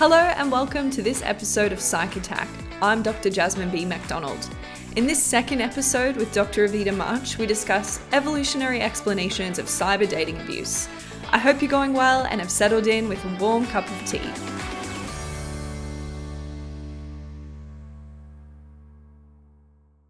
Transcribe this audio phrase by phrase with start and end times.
[0.00, 2.48] Hello and welcome to this episode of Psych Attack.
[2.80, 3.28] I'm Dr.
[3.28, 3.84] Jasmine B.
[3.84, 4.48] MacDonald.
[4.96, 6.66] In this second episode with Dr.
[6.66, 10.88] Evita March, we discuss evolutionary explanations of cyber dating abuse.
[11.32, 14.22] I hope you're going well and have settled in with a warm cup of tea.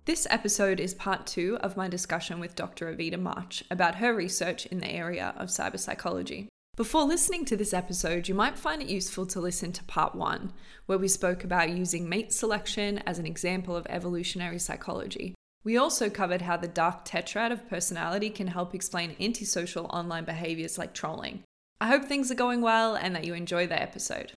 [0.04, 2.94] This episode is part two of my discussion with Dr.
[2.94, 6.48] Evita March about her research in the area of cyber psychology.
[6.80, 10.50] Before listening to this episode, you might find it useful to listen to part one,
[10.86, 15.34] where we spoke about using mate selection as an example of evolutionary psychology.
[15.62, 20.78] We also covered how the dark tetrad of personality can help explain antisocial online behaviors
[20.78, 21.44] like trolling.
[21.82, 24.32] I hope things are going well and that you enjoy the episode.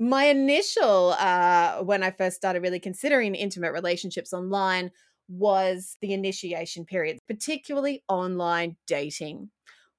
[0.00, 4.90] My initial, uh, when I first started really considering intimate relationships online,
[5.28, 9.50] was the initiation period, particularly online dating.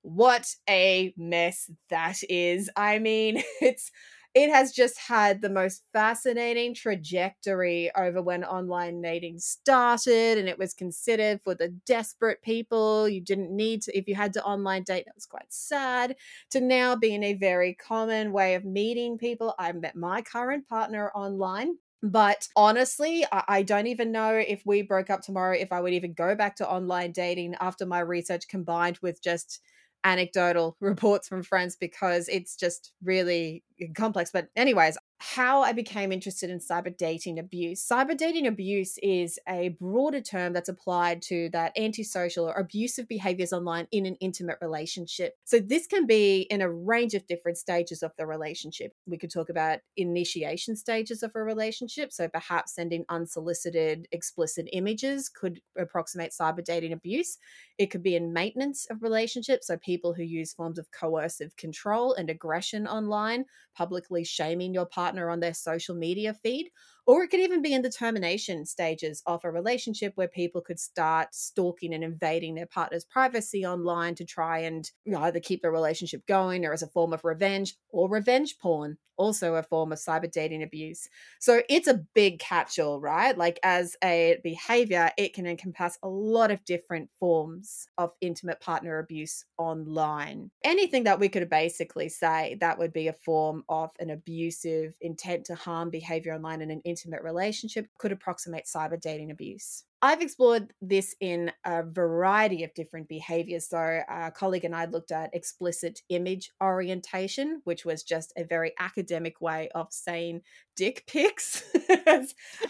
[0.05, 2.69] What a mess that is.
[2.75, 3.91] I mean, it's
[4.35, 10.59] it has just had the most fascinating trajectory over when online dating started and it
[10.59, 14.83] was considered for the desperate people you didn't need to if you had to online
[14.83, 16.17] date that was quite sad
[16.51, 21.09] to now being a very common way of meeting people i met my current partner
[21.15, 25.93] online but honestly, I, don't even know if we broke up tomorrow, if I would
[25.93, 29.59] even go back to online dating after my research combined with just
[30.03, 34.31] anecdotal reports from friends because it's just really eh, complex.
[34.31, 37.85] But, anyways, how I became interested in cyber dating abuse.
[37.85, 43.53] Cyber dating abuse is a broader term that's applied to that antisocial or abusive behaviors
[43.53, 45.35] online in an intimate relationship.
[45.45, 48.93] So, this can be in a range of different stages of the relationship.
[49.07, 52.11] We could talk about initiation stages of a relationship.
[52.11, 57.37] So, perhaps sending unsolicited, explicit images could approximate cyber dating abuse.
[57.77, 59.67] It could be in maintenance of relationships.
[59.67, 65.04] So, people who use forms of coercive control and aggression online, publicly shaming your partner
[65.05, 66.69] partner on their social media feed
[67.05, 70.79] or it could even be in the termination stages of a relationship where people could
[70.79, 75.61] start stalking and invading their partner's privacy online to try and you know, either keep
[75.61, 79.91] the relationship going or as a form of revenge or revenge porn, also a form
[79.91, 81.07] of cyber dating abuse.
[81.39, 83.37] So it's a big catch all, right?
[83.37, 88.99] Like, as a behavior, it can encompass a lot of different forms of intimate partner
[88.99, 90.51] abuse online.
[90.63, 95.45] Anything that we could basically say that would be a form of an abusive intent
[95.45, 99.83] to harm behavior online in an intimate relationship could approximate cyber dating abuse.
[100.01, 103.67] I've explored this in a variety of different behaviors.
[103.67, 108.73] So, a colleague and I looked at explicit image orientation, which was just a very
[108.79, 110.41] academic way of saying
[110.75, 111.63] dick pics.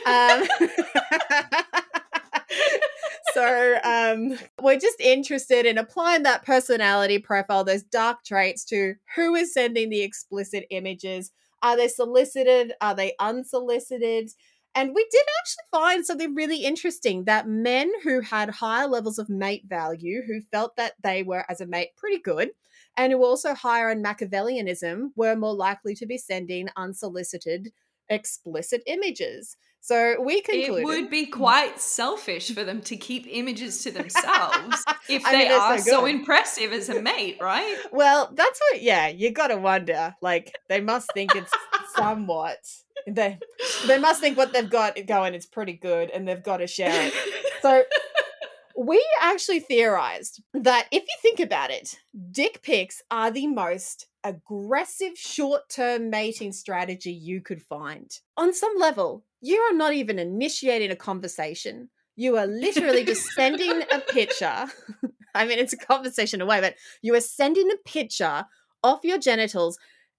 [0.07, 0.43] um,
[3.33, 9.35] so um, we're just interested in applying that personality profile, those dark traits, to who
[9.35, 11.31] is sending the explicit images,
[11.65, 12.73] are they solicited?
[12.79, 14.29] Are they unsolicited?
[14.75, 19.29] And we did actually find something really interesting that men who had higher levels of
[19.29, 22.51] mate value, who felt that they were as a mate pretty good,
[22.95, 27.71] and who also higher in Machiavellianism, were more likely to be sending unsolicited,
[28.09, 29.57] explicit images.
[29.85, 34.83] So we concluded it would be quite selfish for them to keep images to themselves
[35.07, 37.77] if they mean, are so, so, impressive as a mate, right?
[37.91, 38.81] Well, that's what.
[38.81, 40.15] Yeah, you got to wonder.
[40.23, 41.51] Like they must think it's
[41.95, 42.57] somewhat.
[43.05, 43.37] They
[43.85, 47.07] they must think what they've got going is pretty good, and they've got to share
[47.07, 47.13] it.
[47.61, 47.83] So
[48.75, 51.93] we actually theorized that if you think about it,
[52.31, 58.09] dick pics are the most aggressive short term mating strategy you could find.
[58.35, 61.89] On some level, you are not even initiating a conversation.
[62.15, 64.65] You are literally just sending a picture.
[65.35, 68.45] I mean, it's a conversation away, but you are sending a picture
[68.83, 69.77] of your genitals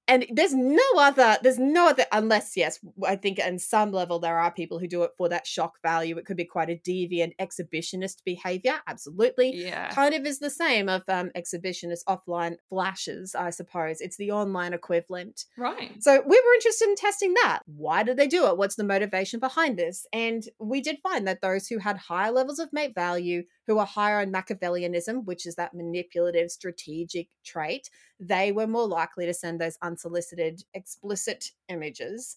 [0.09, 4.39] and there's no other there's no other unless yes i think on some level there
[4.39, 7.33] are people who do it for that shock value it could be quite a deviant
[7.41, 9.55] exhibitionist behavior absolutely.
[9.55, 9.91] Yeah.
[9.91, 14.01] Kind of is the same of um, exhibitionist offline flashes i suppose.
[14.01, 15.45] It's the online equivalent.
[15.57, 16.03] Right.
[16.03, 17.61] So we were interested in testing that.
[17.67, 18.57] Why did they do it?
[18.57, 20.07] What's the motivation behind this?
[20.13, 23.87] And we did find that those who had higher levels of mate value who are
[23.87, 27.91] higher on Machiavellianism, which is that manipulative strategic trait,
[28.21, 32.37] they were more likely to send those unsolicited, explicit images.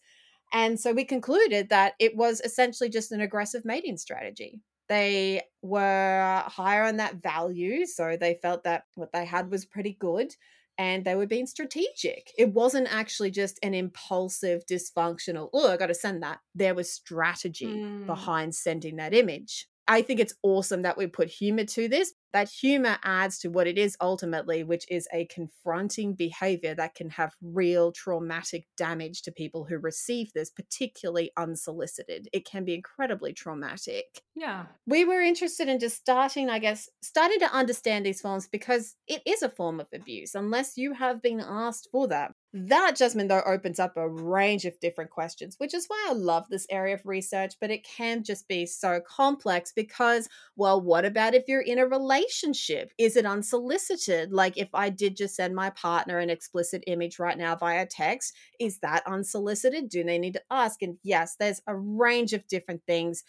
[0.51, 4.61] And so we concluded that it was essentially just an aggressive mating strategy.
[4.87, 7.85] They were higher on that value.
[7.85, 10.33] So they felt that what they had was pretty good
[10.79, 12.31] and they were being strategic.
[12.37, 16.39] It wasn't actually just an impulsive, dysfunctional, oh, I got to send that.
[16.55, 18.05] There was strategy mm.
[18.05, 19.67] behind sending that image.
[19.89, 22.13] I think it's awesome that we put humor to this.
[22.31, 27.09] That humor adds to what it is ultimately, which is a confronting behavior that can
[27.09, 32.29] have real traumatic damage to people who receive this, particularly unsolicited.
[32.31, 34.05] It can be incredibly traumatic.
[34.35, 34.67] Yeah.
[34.85, 39.23] We were interested in just starting, I guess, starting to understand these forms because it
[39.25, 42.33] is a form of abuse, unless you have been asked for that.
[42.51, 46.47] That judgment, though, opens up a range of different questions, which is why I love
[46.49, 51.35] this area of research, but it can just be so complex because, well, what about
[51.35, 52.91] if you're in a relationship?
[52.97, 54.33] Is it unsolicited?
[54.33, 58.35] Like if I did just send my partner an explicit image right now via text,
[58.59, 59.87] is that unsolicited?
[59.87, 60.81] Do they need to ask?
[60.81, 63.23] And yes, there's a range of different things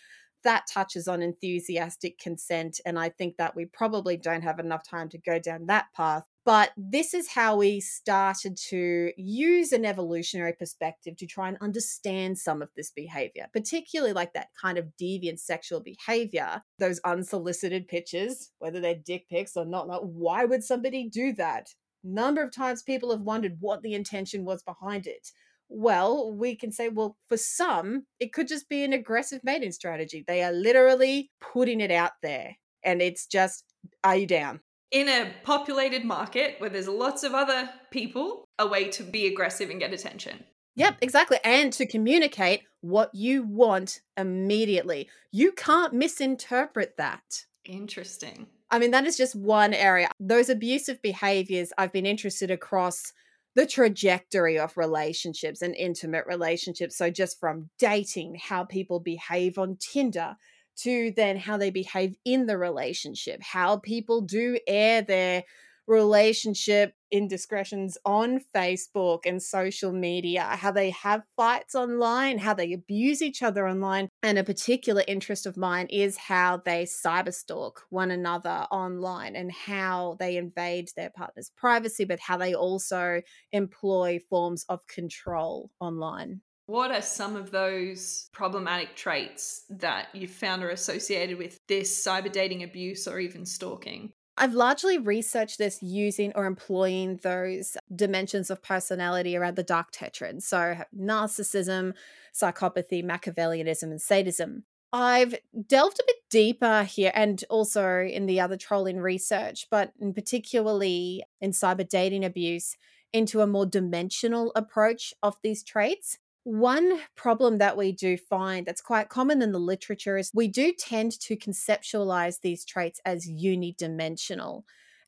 [0.45, 2.81] that touches on enthusiastic consent.
[2.87, 6.30] And I think that we probably don't have enough time to go down that path.
[6.51, 12.39] But this is how we started to use an evolutionary perspective to try and understand
[12.39, 18.51] some of this behavior, particularly like that kind of deviant sexual behavior, those unsolicited pictures,
[18.59, 19.87] whether they're dick pics or not.
[19.87, 21.69] Like, why would somebody do that?
[22.03, 25.29] Number of times people have wondered what the intention was behind it.
[25.69, 30.25] Well, we can say, well, for some, it could just be an aggressive mating strategy.
[30.27, 32.57] They are literally putting it out there.
[32.83, 33.67] And it's just,
[34.03, 34.59] are you down?
[34.91, 39.71] In a populated market where there's lots of other people, a way to be aggressive
[39.71, 40.45] and get attention.
[40.77, 41.39] Yep, exactly.
[41.45, 45.09] And to communicate what you want immediately.
[45.33, 47.45] You can't misinterpret that.
[47.65, 48.47] Interesting.
[48.71, 50.09] I mean, that is just one area.
[50.19, 53.13] Those abusive behaviors, I've been interested across
[53.57, 56.97] the trajectory of relationships and intimate relationships.
[56.97, 60.37] So, just from dating, how people behave on Tinder,
[60.83, 65.45] to then how they behave in the relationship, how people do air their
[65.91, 73.21] relationship indiscretions on Facebook and social media, how they have fights online, how they abuse
[73.21, 74.09] each other online.
[74.23, 80.17] And a particular interest of mine is how they cyberstalk one another online and how
[80.21, 86.41] they invade their partner's privacy, but how they also employ forms of control online.
[86.71, 92.31] What are some of those problematic traits that you found are associated with this cyber
[92.31, 94.13] dating abuse or even stalking?
[94.37, 100.43] I've largely researched this using or employing those dimensions of personality around the dark tetrad.
[100.43, 101.95] So, narcissism,
[102.33, 104.63] psychopathy, Machiavellianism, and sadism.
[104.93, 105.35] I've
[105.67, 111.25] delved a bit deeper here and also in the other trolling research, but in particularly
[111.41, 112.77] in cyber dating abuse,
[113.13, 116.19] into a more dimensional approach of these traits.
[116.45, 120.73] One problem that we do find that's quite common in the literature is we do
[120.73, 124.63] tend to conceptualize these traits as unidimensional.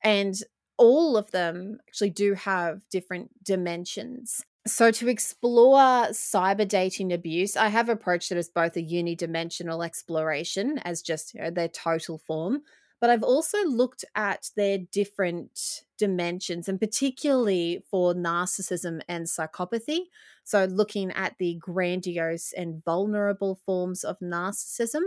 [0.05, 0.35] And
[0.77, 4.45] all of them actually do have different dimensions.
[4.67, 5.81] So, to explore
[6.11, 11.41] cyber dating abuse, I have approached it as both a unidimensional exploration, as just you
[11.41, 12.63] know, their total form,
[13.03, 20.03] but I've also looked at their different dimensions, and particularly for narcissism and psychopathy.
[20.45, 25.01] So, looking at the grandiose and vulnerable forms of narcissism,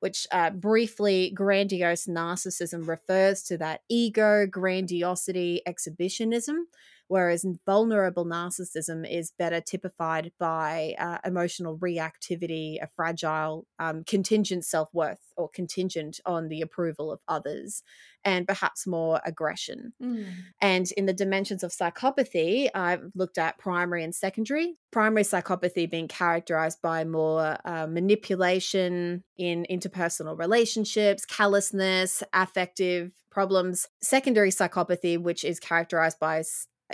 [0.00, 6.68] which uh, briefly, grandiose narcissism refers to that ego, grandiosity, exhibitionism
[7.08, 14.88] whereas vulnerable narcissism is better typified by uh, emotional reactivity, a fragile, um, contingent self
[14.92, 17.82] worth or contingent on the approval of others,
[18.24, 19.92] and perhaps more aggression.
[20.02, 20.26] Mm.
[20.60, 24.76] And in the dimensions of psychopathy, I've looked at primary and secondary.
[24.90, 33.86] Primary psychopathy being characterized by more uh, manipulation in interpersonal relationships, callousness, affective problems.
[34.00, 36.42] Secondary psychopathy, which is characterized by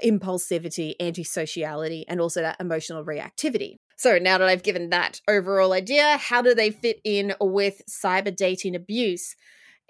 [0.05, 3.77] impulsivity, antisociality, and also that emotional reactivity.
[3.97, 8.35] So, now that I've given that overall idea, how do they fit in with cyber
[8.35, 9.37] dating abuse?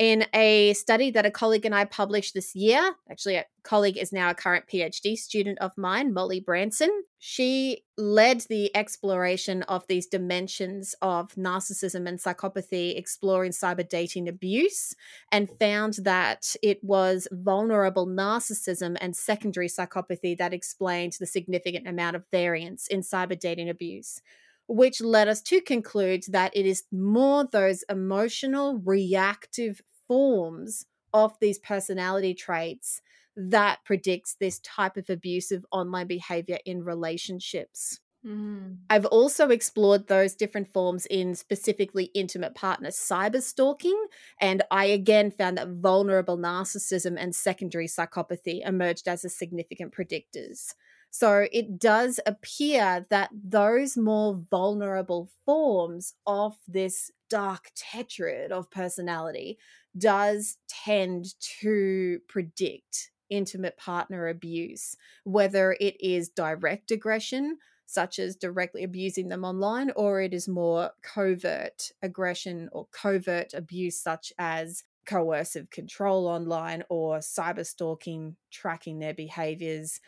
[0.02, 2.96] In a study that a colleague and I published this year.
[3.08, 6.90] Actually, a colleague is now a current PhD student of mine, Molly Branson.
[7.20, 14.96] She led the exploration of these dimensions of narcissism and psychopathy, exploring cyber dating abuse,
[15.30, 22.16] and found that it was vulnerable narcissism and secondary psychopathy that explained the significant amount
[22.16, 24.20] of variance in cyber dating abuse
[24.68, 31.58] which led us to conclude that it is more those emotional, reactive forms of these
[31.58, 33.00] personality traits
[33.34, 37.98] that predicts this type of abusive online behavior in relationships.
[38.26, 38.76] Mm.
[38.90, 43.98] I've also explored those different forms in specifically intimate partner cyber stalking,
[44.38, 50.74] and I again found that vulnerable narcissism and secondary psychopathy emerged as a significant predictors.
[51.10, 59.58] So it does appear that those more vulnerable forms of this dark tetrad of personality
[59.96, 68.84] does tend to predict intimate partner abuse, whether it is direct aggression, such as directly
[68.84, 75.70] abusing them online, or it is more covert aggression or covert abuse, such as coercive
[75.70, 80.00] control online or cyber stalking, tracking their behaviors,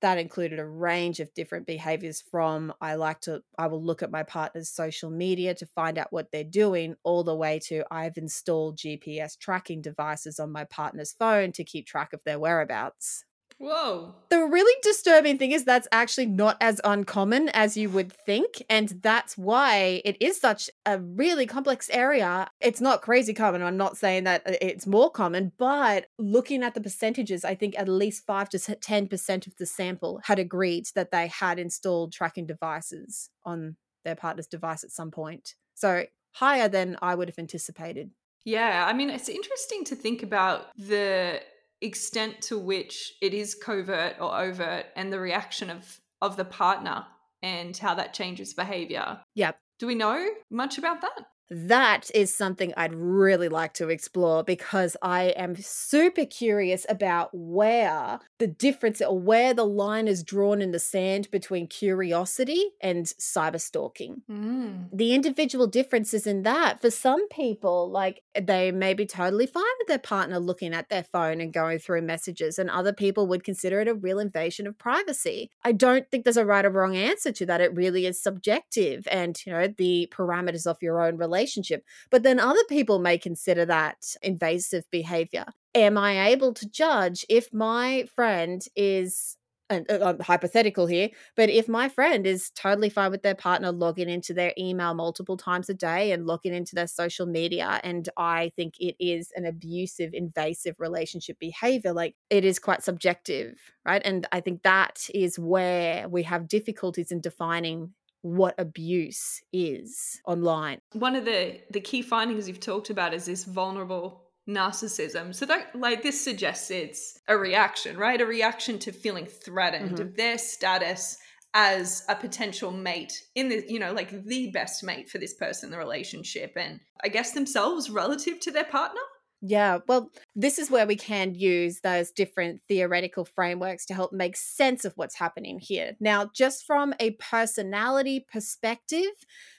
[0.00, 4.10] that included a range of different behaviors from I like to I will look at
[4.10, 8.16] my partner's social media to find out what they're doing all the way to I've
[8.16, 13.24] installed GPS tracking devices on my partner's phone to keep track of their whereabouts.
[13.58, 14.14] Whoa.
[14.28, 18.62] The really disturbing thing is that's actually not as uncommon as you would think.
[18.70, 22.48] And that's why it is such a really complex area.
[22.60, 23.62] It's not crazy common.
[23.62, 27.76] I'm not saying that uh, it's more common, but looking at the percentages, I think
[27.76, 32.46] at least 5 to 10% of the sample had agreed that they had installed tracking
[32.46, 35.54] devices on their partner's device at some point.
[35.74, 38.10] So higher than I would have anticipated.
[38.44, 41.40] Yeah, I mean, it's interesting to think about the
[41.80, 47.06] extent to which it is covert or overt and the reaction of of the partner
[47.42, 49.20] and how that changes behavior.
[49.34, 49.58] Yep.
[49.78, 51.26] Do we know much about that?
[51.50, 58.20] That is something I'd really like to explore because I am super curious about where
[58.38, 63.60] the difference or where the line is drawn in the sand between curiosity and cyber
[63.60, 64.22] stalking.
[64.30, 64.88] Mm.
[64.92, 69.88] The individual differences in that for some people, like they may be totally fine with
[69.88, 73.80] their partner looking at their phone and going through messages, and other people would consider
[73.80, 75.50] it a real invasion of privacy.
[75.64, 77.60] I don't think there's a right or wrong answer to that.
[77.60, 81.84] It really is subjective and, you know, the parameters of your own relationship relationship.
[82.10, 85.46] But then other people may consider that invasive behavior.
[85.74, 89.36] Am I able to judge if my friend is
[89.70, 94.08] and uh, hypothetical here, but if my friend is totally fine with their partner logging
[94.08, 98.50] into their email multiple times a day and logging into their social media, and I
[98.56, 104.00] think it is an abusive, invasive relationship behavior, like it is quite subjective, right?
[104.06, 110.78] And I think that is where we have difficulties in defining what abuse is online.
[110.92, 115.34] One of the the key findings you've talked about is this vulnerable narcissism.
[115.34, 118.20] So that like this suggests it's a reaction, right?
[118.20, 120.02] A reaction to feeling threatened mm-hmm.
[120.02, 121.18] of their status
[121.54, 125.68] as a potential mate in the you know like the best mate for this person
[125.68, 129.00] in the relationship and I guess themselves relative to their partner.
[129.40, 130.10] Yeah, well,
[130.40, 134.92] this is where we can use those different theoretical frameworks to help make sense of
[134.94, 135.96] what's happening here.
[135.98, 139.10] Now, just from a personality perspective,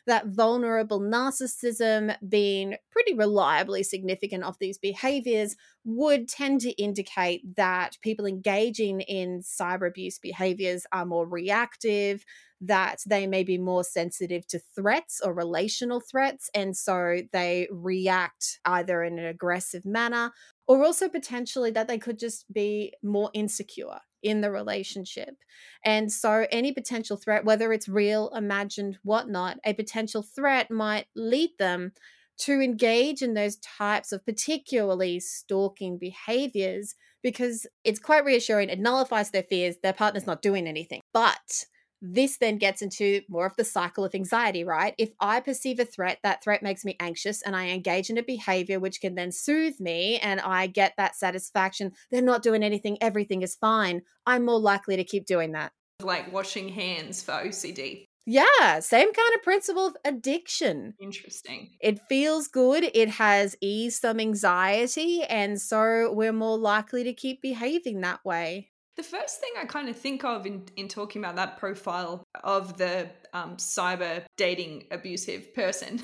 [0.07, 7.97] that vulnerable narcissism being pretty reliably significant of these behaviors would tend to indicate that
[8.01, 12.23] people engaging in cyber abuse behaviors are more reactive,
[12.61, 16.49] that they may be more sensitive to threats or relational threats.
[16.53, 20.31] And so they react either in an aggressive manner
[20.69, 25.35] or also potentially that they could just be more insecure in the relationship.
[25.83, 31.49] And so any potential threat, whether it's real, imagined, whatnot, a potential threat might lead
[31.57, 31.93] them
[32.41, 38.69] to engage in those types of particularly stalking behaviors because it's quite reassuring.
[38.69, 39.77] It nullifies their fears.
[39.81, 41.01] Their partner's not doing anything.
[41.11, 41.65] But
[42.01, 44.95] this then gets into more of the cycle of anxiety, right?
[44.97, 48.23] If I perceive a threat, that threat makes me anxious and I engage in a
[48.23, 51.91] behavior which can then soothe me and I get that satisfaction.
[52.11, 54.01] They're not doing anything, everything is fine.
[54.25, 55.71] I'm more likely to keep doing that.
[56.01, 58.05] Like washing hands for OCD.
[58.25, 60.93] Yeah, same kind of principle of addiction.
[61.01, 61.71] Interesting.
[61.81, 67.41] It feels good, it has eased some anxiety, and so we're more likely to keep
[67.41, 68.68] behaving that way.
[68.99, 72.75] The first thing I kind of think of in, in talking about that profile of
[72.77, 76.01] the um, cyber dating abusive person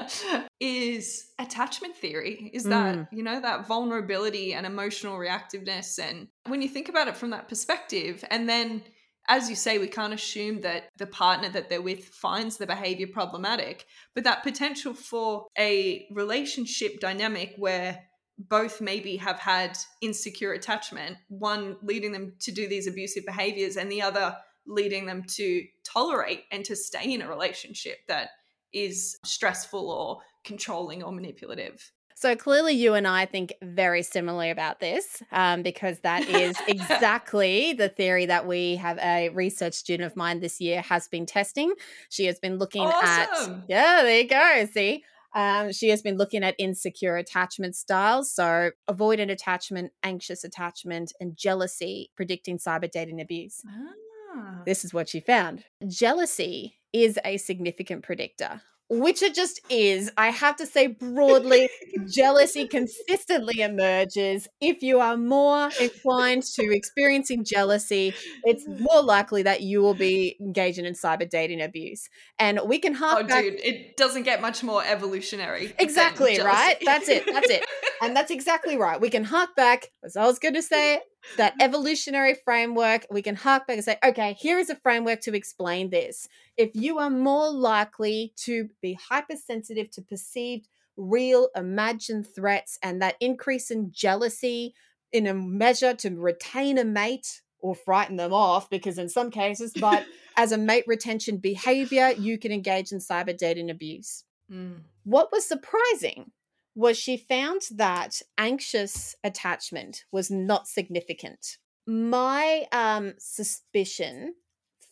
[0.60, 2.50] is attachment theory.
[2.54, 3.08] Is that, mm.
[3.12, 5.98] you know, that vulnerability and emotional reactiveness.
[5.98, 8.84] And when you think about it from that perspective, and then
[9.28, 13.06] as you say, we can't assume that the partner that they're with finds the behavior
[13.06, 18.00] problematic, but that potential for a relationship dynamic where
[18.48, 23.90] both maybe have had insecure attachment, one leading them to do these abusive behaviors and
[23.90, 28.30] the other leading them to tolerate and to stay in a relationship that
[28.72, 31.92] is stressful or controlling or manipulative.
[32.14, 37.72] So clearly, you and I think very similarly about this um, because that is exactly
[37.72, 41.72] the theory that we have a research student of mine this year has been testing.
[42.10, 43.54] She has been looking awesome.
[43.54, 44.66] at, yeah, there you go.
[44.70, 45.02] See,
[45.34, 51.36] um, she has been looking at insecure attachment styles, so avoidant attachment, anxious attachment, and
[51.36, 53.62] jealousy, predicting cyber dating abuse.
[53.66, 54.62] Ah.
[54.64, 55.64] This is what she found.
[55.86, 60.10] Jealousy is a significant predictor which it just is.
[60.18, 61.70] I have to say broadly,
[62.08, 64.48] jealousy consistently emerges.
[64.60, 68.80] If you are more inclined to experiencing jealousy, it's mm.
[68.80, 72.08] more likely that you will be engaging in cyber dating abuse.
[72.38, 73.44] And we can hark oh, back.
[73.44, 75.72] dude, it doesn't get much more evolutionary.
[75.78, 76.76] Exactly, right?
[76.84, 77.24] That's it.
[77.26, 77.64] That's it.
[78.02, 79.00] And that's exactly right.
[79.00, 81.00] We can hark back, as I was going to say,
[81.36, 83.06] that evolutionary framework.
[83.10, 86.70] We can hark back and say, okay, here is a framework to explain this if
[86.74, 93.70] you are more likely to be hypersensitive to perceived real imagined threats and that increase
[93.70, 94.74] in jealousy
[95.12, 99.72] in a measure to retain a mate or frighten them off because in some cases
[99.80, 100.04] but
[100.36, 104.76] as a mate retention behavior you can engage in cyber dating abuse mm.
[105.04, 106.30] what was surprising
[106.74, 111.58] was she found that anxious attachment was not significant
[111.90, 114.34] my um, suspicion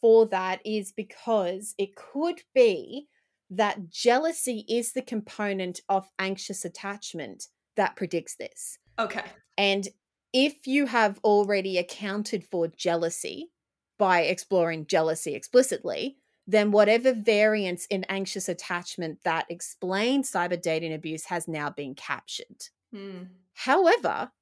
[0.00, 3.06] for that is because it could be
[3.50, 8.78] that jealousy is the component of anxious attachment that predicts this.
[8.98, 9.22] Okay.
[9.56, 9.88] And
[10.32, 13.50] if you have already accounted for jealousy
[13.98, 16.16] by exploring jealousy explicitly,
[16.48, 22.68] then whatever variance in anxious attachment that explains cyber dating abuse has now been captured.
[22.92, 23.24] Hmm.
[23.54, 24.32] However,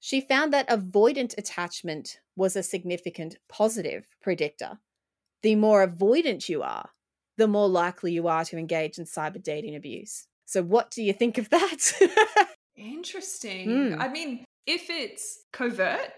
[0.00, 4.80] she found that avoidant attachment was a significant positive predictor
[5.44, 6.88] the more avoidant you are,
[7.36, 10.26] the more likely you are to engage in cyber dating abuse.
[10.46, 11.92] So, what do you think of that?
[12.76, 13.68] Interesting.
[13.68, 14.00] Mm.
[14.00, 16.10] I mean, if it's covert,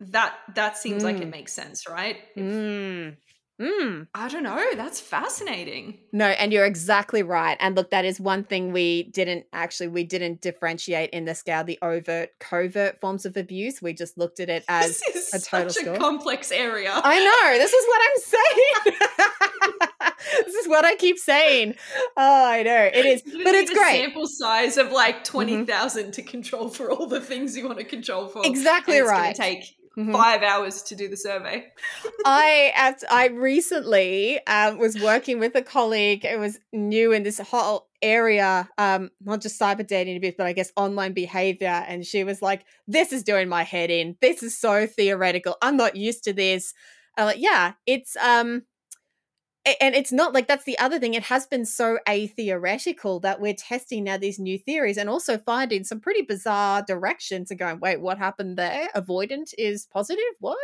[0.00, 1.06] that that seems mm.
[1.06, 1.30] like it mm.
[1.30, 2.18] makes sense, right?
[2.36, 3.16] If, mm.
[3.60, 4.08] Mm.
[4.14, 4.60] I don't know.
[4.74, 5.98] That's fascinating.
[6.12, 7.56] No, and you're exactly right.
[7.60, 11.62] And look, that is one thing we didn't actually we didn't differentiate in the scale
[11.62, 13.80] the overt covert forms of abuse.
[13.80, 15.00] We just looked at it as
[15.32, 16.90] a total such a complex area.
[16.92, 17.58] I know.
[17.58, 19.84] This is what I'm saying.
[20.46, 21.76] this is what I keep saying.
[22.16, 24.00] Oh, I know it is, but it's great.
[24.00, 26.10] Sample size of like twenty thousand mm mm-hmm.
[26.10, 28.42] to control for all the things you want to control for.
[28.44, 29.36] Exactly right.
[29.36, 30.12] take Mm-hmm.
[30.12, 31.66] five hours to do the survey.
[32.26, 36.24] I at I recently um, was working with a colleague.
[36.24, 40.52] It was new in this whole area, um, not just cyber dating abuse, but I
[40.52, 41.84] guess online behavior.
[41.86, 44.16] And she was like, "This is doing my head in.
[44.20, 45.56] This is so theoretical.
[45.62, 46.74] I'm not used to this."
[47.16, 48.64] I'm like, "Yeah, it's um."
[49.80, 51.14] And it's not like that's the other thing.
[51.14, 55.84] It has been so a-theoretical that we're testing now these new theories and also finding
[55.84, 58.88] some pretty bizarre directions and going, wait, what happened there?
[58.94, 60.24] Avoidant is positive?
[60.40, 60.58] What?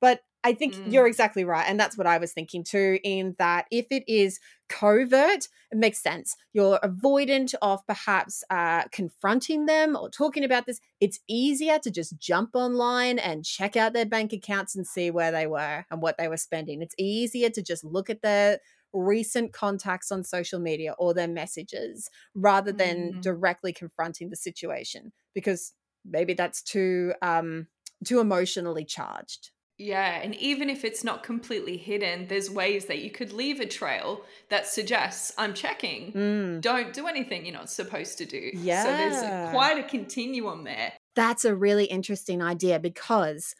[0.00, 0.92] But I think mm.
[0.92, 1.64] you're exactly right.
[1.66, 6.02] And that's what I was thinking too, in that if it is covert, it makes
[6.02, 6.36] sense.
[6.52, 10.80] You're avoidant of perhaps uh, confronting them or talking about this.
[11.00, 15.32] It's easier to just jump online and check out their bank accounts and see where
[15.32, 16.82] they were and what they were spending.
[16.82, 18.58] It's easier to just look at their
[18.92, 23.22] recent contacts on social media or their messages rather than mm.
[23.22, 25.72] directly confronting the situation because
[26.04, 27.66] maybe that's too um,
[28.04, 29.50] too emotionally charged.
[29.76, 33.66] Yeah, and even if it's not completely hidden, there's ways that you could leave a
[33.66, 36.12] trail that suggests I'm checking.
[36.12, 36.60] Mm.
[36.60, 38.50] Don't do anything you're not supposed to do.
[38.54, 38.84] Yeah.
[38.84, 40.92] So there's a, quite a continuum there.
[41.16, 43.54] That's a really interesting idea because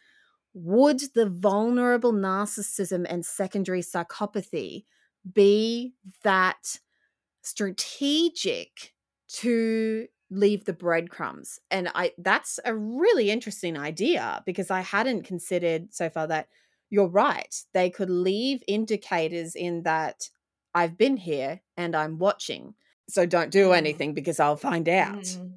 [0.54, 4.84] would the vulnerable narcissism and secondary psychopathy
[5.32, 6.78] be that
[7.42, 8.94] strategic
[9.28, 15.92] to leave the breadcrumbs and i that's a really interesting idea because i hadn't considered
[15.92, 16.48] so far that
[16.90, 20.28] you're right they could leave indicators in that
[20.74, 22.74] i've been here and i'm watching
[23.08, 23.76] so don't do mm.
[23.76, 25.52] anything because i'll find out mm.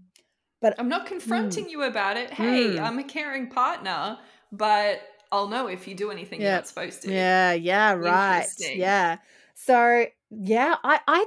[0.61, 1.71] but i'm not confronting mm.
[1.71, 2.81] you about it hey mm.
[2.81, 4.17] i'm a caring partner
[4.51, 5.01] but
[5.31, 6.47] i'll know if you do anything yep.
[6.47, 9.17] you're not supposed to yeah yeah right yeah
[9.55, 11.25] so yeah i i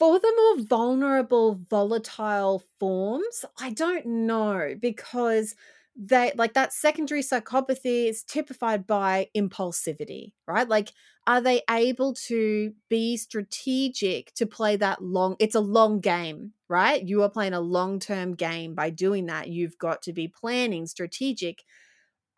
[0.00, 5.54] for the more vulnerable, volatile forms, I don't know because
[5.96, 10.68] they like that secondary psychopathy is typified by impulsivity, right?
[10.68, 10.92] Like,
[11.28, 15.36] are they able to be strategic to play that long?
[15.38, 17.02] It's a long game, right?
[17.06, 19.48] You are playing a long term game by doing that.
[19.50, 21.62] You've got to be planning, strategic.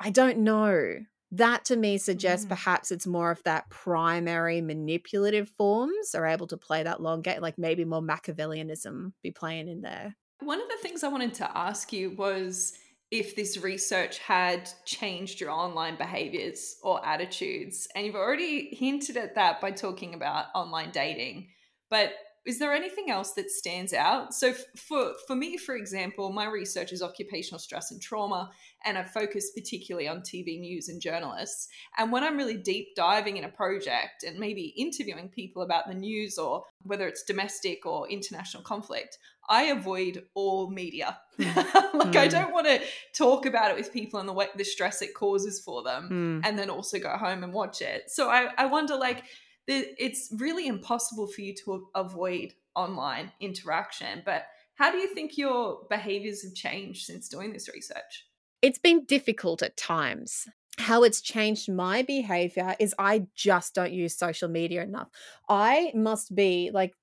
[0.01, 2.51] I don't know that to me suggests mm.
[2.51, 7.41] perhaps it's more of that primary manipulative forms are able to play that long game,
[7.41, 10.15] like maybe more Machiavellianism be playing in there.
[10.41, 12.75] One of the things I wanted to ask you was
[13.11, 17.87] if this research had changed your online behaviors or attitudes.
[17.95, 21.49] And you've already hinted at that by talking about online dating.
[21.91, 22.13] But
[22.45, 24.35] is there anything else that stands out?
[24.35, 28.51] So for for me, for example, my research is occupational stress and trauma,
[28.85, 31.69] and I focus particularly on TV news and journalists.
[31.99, 35.95] And when I'm really deep diving in a project and maybe interviewing people about the
[35.95, 41.19] news or whether it's domestic or international conflict, I avoid all media.
[41.39, 41.57] Mm.
[41.95, 42.17] like mm.
[42.17, 42.31] I hmm.
[42.31, 42.81] don't want to
[43.15, 46.09] talk about it with people and the way the stress it causes for them,
[46.43, 46.49] mm.
[46.49, 48.11] and then also go home and watch it.
[48.11, 49.25] So I I wonder like
[49.67, 54.23] it's really impossible for you to avoid online interaction.
[54.25, 58.27] But how do you think your behaviors have changed since doing this research?
[58.63, 60.47] It's been difficult at times.
[60.79, 65.09] How it's changed my behavior is I just don't use social media enough.
[65.49, 66.95] I must be like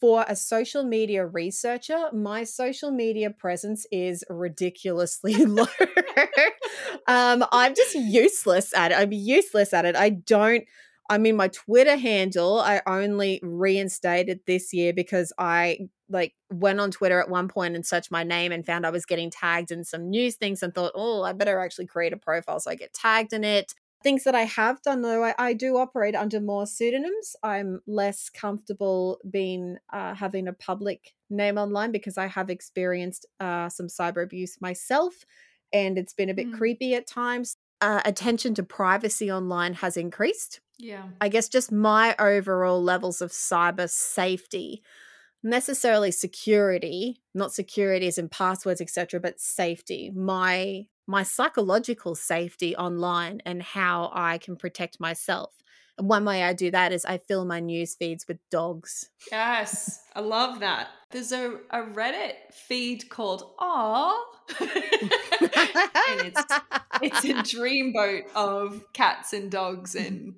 [0.00, 5.66] for a social media researcher, my social media presence is ridiculously low.
[7.08, 8.98] um, I'm just useless at it.
[8.98, 9.96] I'm useless at it.
[9.96, 10.64] I don't
[11.10, 16.90] I mean, my Twitter handle, I only reinstated this year because I like went on
[16.90, 19.84] Twitter at one point and searched my name and found I was getting tagged in
[19.84, 22.94] some news things and thought, oh, I better actually create a profile so I get
[22.94, 23.74] tagged in it.
[24.02, 27.36] Things that I have done though, I, I do operate under more pseudonyms.
[27.42, 33.68] I'm less comfortable being uh, having a public name online because I have experienced uh,
[33.68, 35.14] some cyber abuse myself
[35.72, 36.56] and it's been a bit mm.
[36.56, 37.56] creepy at times.
[37.80, 41.04] Uh, attention to privacy online has increased yeah.
[41.20, 44.82] I guess just my overall levels of cyber safety,
[45.42, 50.10] necessarily security, not security as in passwords, etc., but safety.
[50.14, 55.52] My my psychological safety online and how I can protect myself.
[55.98, 59.10] And one way I do that is I fill my news feeds with dogs.
[59.30, 60.88] Yes, I love that.
[61.10, 64.24] There's a, a Reddit feed called Aw.
[64.60, 64.70] and
[66.26, 66.42] it's
[67.02, 70.34] it's a dreamboat of cats and dogs and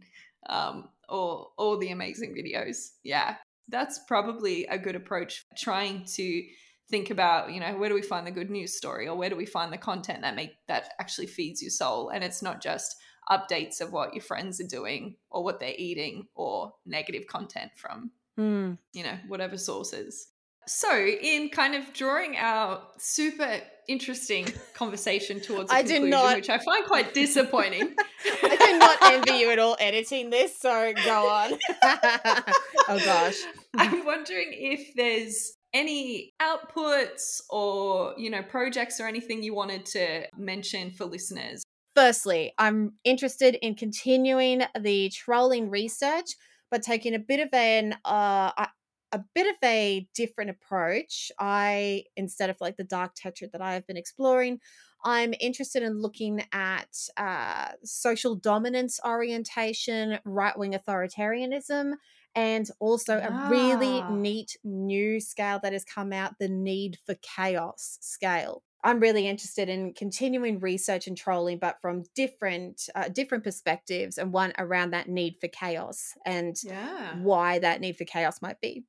[0.48, 2.90] um, or all the amazing videos.
[3.02, 3.36] Yeah,
[3.68, 5.44] that's probably a good approach.
[5.56, 6.44] Trying to
[6.88, 9.36] think about, you know, where do we find the good news story, or where do
[9.36, 12.96] we find the content that make that actually feeds your soul, and it's not just
[13.30, 18.10] updates of what your friends are doing or what they're eating or negative content from
[18.38, 18.78] mm.
[18.92, 20.28] you know whatever sources
[20.66, 26.50] so in kind of drawing our super interesting conversation towards a I conclusion, not, which
[26.50, 27.94] I find quite disappointing.
[28.42, 31.52] I do not envy you at all editing this, so go on.
[31.82, 33.36] oh gosh.
[33.76, 40.26] I'm wondering if there's any outputs or, you know, projects or anything you wanted to
[40.36, 41.62] mention for listeners.
[41.94, 46.26] Firstly, I'm interested in continuing the trolling research,
[46.70, 48.66] but taking a bit of an uh,
[49.12, 51.30] a bit of a different approach.
[51.38, 54.60] I, instead of like the dark tetrad that I have been exploring,
[55.04, 61.92] I'm interested in looking at uh, social dominance orientation, right wing authoritarianism,
[62.34, 63.46] and also ah.
[63.46, 64.10] a really ah.
[64.10, 68.62] neat new scale that has come out the need for chaos scale.
[68.84, 74.32] I'm really interested in continuing research and trolling, but from different uh, different perspectives, and
[74.32, 77.16] one around that need for chaos and yeah.
[77.20, 78.84] why that need for chaos might be.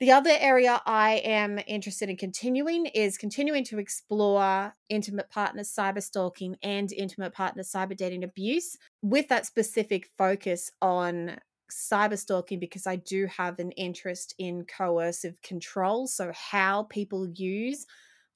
[0.00, 6.02] The other area I am interested in continuing is continuing to explore intimate partner cyber
[6.02, 11.36] stalking and intimate partner cyber dating abuse with that specific focus on
[11.70, 16.06] cyber stalking because I do have an interest in coercive control.
[16.06, 17.84] So, how people use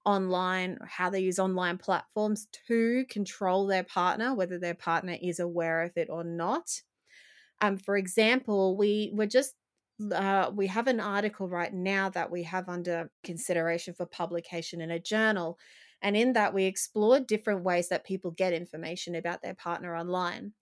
[0.04, 5.80] online, how they use online platforms to control their partner, whether their partner is aware
[5.80, 6.82] of it or not.
[7.62, 9.54] Um, for example, we were just
[10.12, 14.90] uh, we have an article right now that we have under consideration for publication in
[14.90, 15.58] a journal.
[16.02, 20.52] And in that, we explored different ways that people get information about their partner online.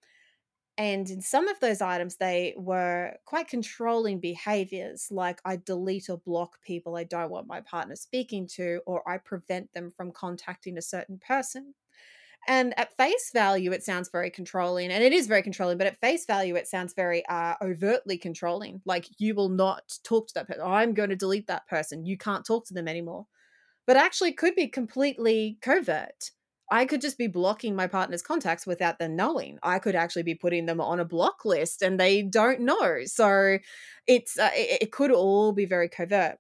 [0.79, 6.19] And in some of those items, they were quite controlling behaviors, like I delete or
[6.19, 10.79] block people I don't want my partner speaking to, or I prevent them from contacting
[10.79, 11.75] a certain person.
[12.49, 15.79] And at face value, it sounds very controlling, and it is very controlling.
[15.79, 18.83] But at face value, it sounds very uh, overtly controlling.
[18.85, 20.63] Like you will not talk to that person.
[20.65, 22.05] I'm going to delete that person.
[22.05, 23.27] You can't talk to them anymore.
[23.87, 26.31] But actually, could be completely covert.
[26.71, 29.59] I could just be blocking my partner's contacts without them knowing.
[29.63, 33.05] I could actually be putting them on a block list, and they don't know.
[33.05, 33.59] So
[34.07, 36.39] it's uh, it, it could all be very covert.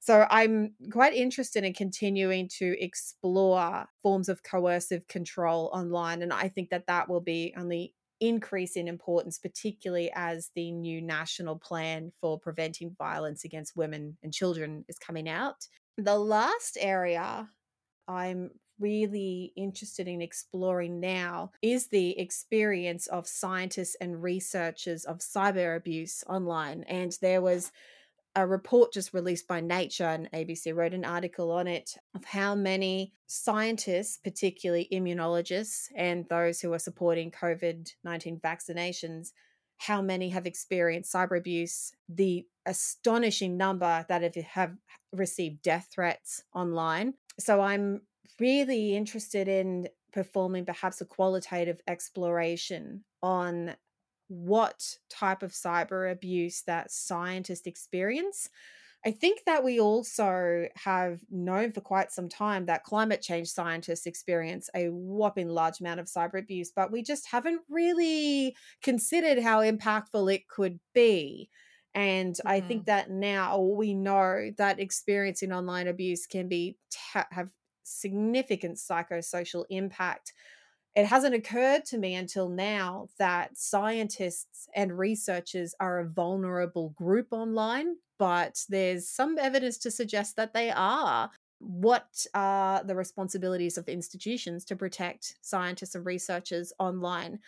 [0.00, 6.22] So I'm quite interested in continuing to explore forms of coercive control online.
[6.22, 11.02] And I think that that will be only increase in importance, particularly as the new
[11.02, 15.66] national plan for preventing violence against women and children is coming out.
[15.96, 17.50] The last area
[18.08, 25.76] I'm really interested in exploring now is the experience of scientists and researchers of cyber
[25.76, 26.84] abuse online.
[26.84, 27.70] And there was
[28.36, 32.54] a report just released by Nature and ABC wrote an article on it of how
[32.54, 39.30] many scientists, particularly immunologists and those who are supporting COVID 19 vaccinations,
[39.78, 44.76] how many have experienced cyber abuse, the astonishing number that have, have
[45.12, 47.14] received death threats online.
[47.38, 48.02] So I'm
[48.38, 53.74] really interested in performing perhaps a qualitative exploration on
[54.30, 58.48] what type of cyber abuse that scientists experience.
[59.04, 64.06] I think that we also have known for quite some time that climate change scientists
[64.06, 69.62] experience a whopping large amount of cyber abuse, but we just haven't really considered how
[69.62, 71.48] impactful it could be.
[71.92, 72.48] And mm-hmm.
[72.48, 76.76] I think that now we know that experiencing online abuse can be
[77.12, 77.50] have
[77.82, 80.32] significant psychosocial impact
[80.94, 87.28] it hasn't occurred to me until now that scientists and researchers are a vulnerable group
[87.30, 91.30] online, but there's some evidence to suggest that they are.
[91.58, 97.40] What are the responsibilities of institutions to protect scientists and researchers online?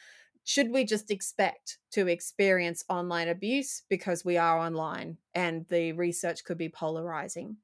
[0.44, 6.44] Should we just expect to experience online abuse because we are online and the research
[6.44, 7.58] could be polarizing?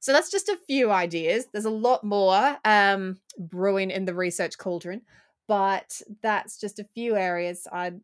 [0.00, 1.46] So that's just a few ideas.
[1.52, 5.02] There's a lot more um, brewing in the research cauldron,
[5.46, 8.00] but that's just a few areas I'd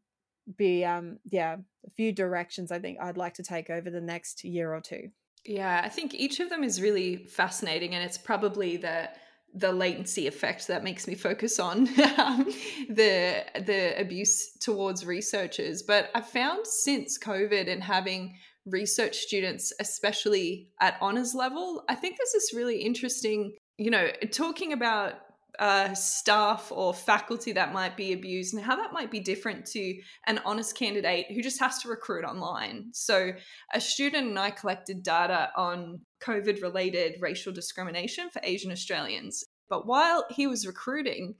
[0.56, 4.44] be, um, yeah, a few directions I think I'd like to take over the next
[4.44, 5.10] year or two.
[5.44, 9.10] Yeah, I think each of them is really fascinating, and it's probably the
[9.56, 11.86] the latency effect that makes me focus on
[12.18, 12.44] um,
[12.88, 15.82] the the abuse towards researchers.
[15.82, 22.16] But I've found since COVID and having research students, especially at honors level, I think
[22.16, 23.54] there's this is really interesting.
[23.78, 25.14] You know, talking about
[25.58, 29.96] uh, staff or faculty that might be abused and how that might be different to
[30.26, 32.86] an honors candidate who just has to recruit online.
[32.92, 33.32] So,
[33.72, 39.44] a student and I collected data on COVID related racial discrimination for Asian Australians.
[39.68, 41.36] But while he was recruiting,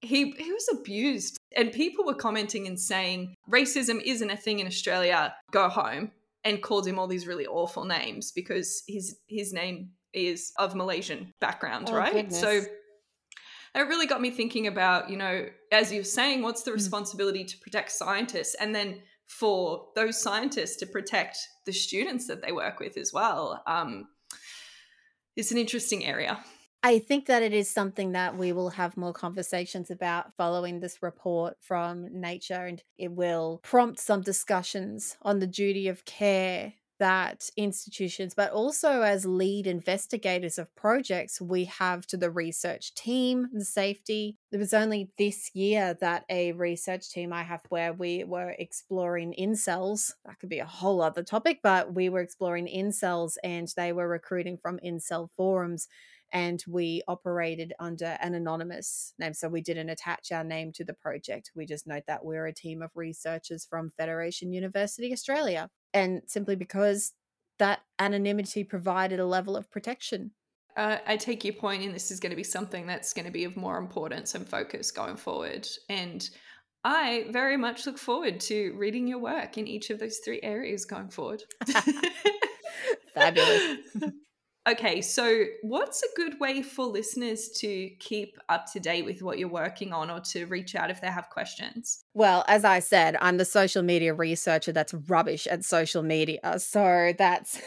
[0.00, 1.38] he, he was abused.
[1.56, 6.12] And people were commenting and saying, racism isn't a thing in Australia, go home
[6.44, 11.32] and called him all these really awful names because his his name is of Malaysian
[11.40, 12.12] background, oh, right?
[12.12, 12.40] Goodness.
[12.40, 12.62] So
[13.74, 16.74] it really got me thinking about, you know, as you're saying, what's the mm.
[16.74, 19.00] responsibility to protect scientists and then
[19.30, 23.62] for those scientists to protect the students that they work with as well.
[23.66, 24.08] Um,
[25.36, 26.42] it's an interesting area.
[26.82, 31.02] I think that it is something that we will have more conversations about following this
[31.02, 37.48] report from Nature, and it will prompt some discussions on the duty of care that
[37.56, 43.66] institutions, but also as lead investigators of projects, we have to the research team and
[43.66, 44.38] safety.
[44.52, 49.34] It was only this year that a research team I have where we were exploring
[49.38, 50.12] incels.
[50.26, 54.06] That could be a whole other topic, but we were exploring incels and they were
[54.08, 55.88] recruiting from incel forums
[56.32, 59.34] and we operated under an anonymous name.
[59.34, 61.50] So we didn't attach our name to the project.
[61.54, 65.70] We just note that we're a team of researchers from Federation University Australia.
[65.92, 67.12] And simply because
[67.58, 70.32] that anonymity provided a level of protection.
[70.76, 73.32] Uh, I take your point, and this is going to be something that's going to
[73.32, 75.68] be of more importance and focus going forward.
[75.88, 76.28] And
[76.84, 80.84] I very much look forward to reading your work in each of those three areas
[80.84, 81.42] going forward.
[83.14, 83.78] Fabulous.
[84.68, 89.38] Okay, so what's a good way for listeners to keep up to date with what
[89.38, 92.04] you're working on or to reach out if they have questions?
[92.12, 96.58] Well, as I said, I'm the social media researcher that's rubbish at social media.
[96.58, 97.58] So that's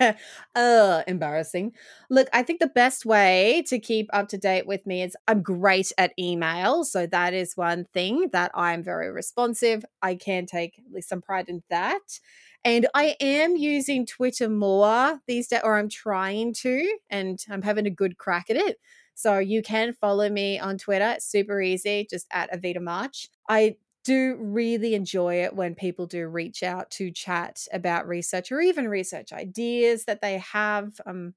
[0.54, 1.72] uh, embarrassing.
[2.10, 5.42] Look, I think the best way to keep up to date with me is I'm
[5.42, 6.84] great at email.
[6.84, 9.86] So that is one thing that I'm very responsive.
[10.02, 12.20] I can take at least some pride in that.
[12.64, 17.86] And I am using Twitter more these days, or I'm trying to, and I'm having
[17.86, 18.78] a good crack at it.
[19.14, 21.12] So you can follow me on Twitter.
[21.16, 23.28] It's super easy, just at Evita March.
[23.48, 28.60] I do really enjoy it when people do reach out to chat about research or
[28.60, 31.00] even research ideas that they have.
[31.06, 31.34] Um,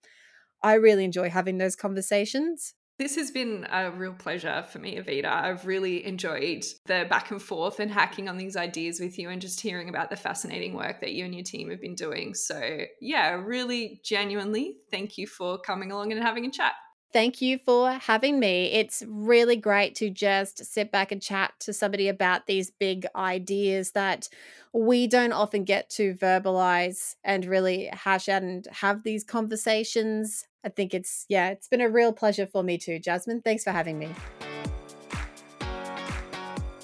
[0.63, 2.73] I really enjoy having those conversations.
[2.97, 5.25] This has been a real pleasure for me, Evita.
[5.25, 9.41] I've really enjoyed the back and forth and hacking on these ideas with you and
[9.41, 12.33] just hearing about the fascinating work that you and your team have been doing.
[12.33, 16.73] So, yeah, really genuinely thank you for coming along and having a chat.
[17.15, 18.73] Thank you for having me.
[18.73, 23.91] It's really great to just sit back and chat to somebody about these big ideas
[23.91, 24.27] that
[24.73, 30.45] we don't often get to verbalize and really hash out and have these conversations.
[30.65, 32.99] I think it's, yeah, it's been a real pleasure for me too.
[32.99, 34.09] Jasmine, thanks for having me.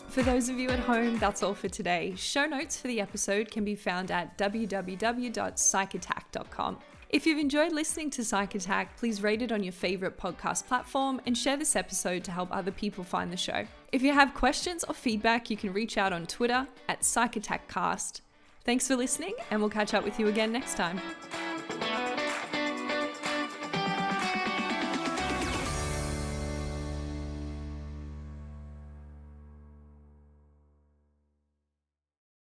[0.08, 2.14] For those of you at home, that's all for today.
[2.16, 6.78] Show notes for the episode can be found at www.psychattack.com.
[7.12, 11.20] If you've enjoyed listening to Psych Attack, please rate it on your favorite podcast platform
[11.26, 13.68] and share this episode to help other people find the show.
[13.92, 17.68] If you have questions or feedback, you can reach out on Twitter at Psych Attack
[17.68, 18.22] Cast.
[18.64, 21.02] Thanks for listening, and we'll catch up with you again next time.